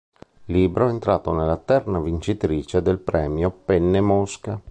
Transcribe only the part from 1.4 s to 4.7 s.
terna vincitrice del Premio Penne-Mosca.